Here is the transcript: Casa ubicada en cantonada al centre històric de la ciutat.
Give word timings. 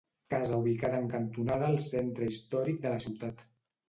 Casa 0.33 0.55
ubicada 0.59 1.01
en 1.03 1.09
cantonada 1.11 1.67
al 1.71 1.77
centre 1.83 2.31
històric 2.31 2.81
de 2.87 2.95
la 2.95 3.03
ciutat. 3.05 3.45